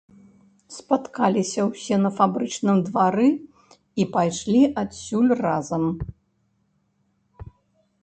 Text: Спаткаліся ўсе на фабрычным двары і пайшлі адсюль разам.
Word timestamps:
Спаткаліся 0.75 1.61
ўсе 1.67 1.95
на 2.05 2.11
фабрычным 2.21 2.77
двары 2.89 3.29
і 3.99 4.03
пайшлі 4.19 4.61
адсюль 4.85 5.31
разам. 5.45 5.89